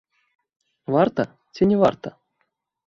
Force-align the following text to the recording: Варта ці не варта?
Варта 0.95 1.21
ці 1.53 1.61
не 1.75 1.79
варта? 1.87 2.09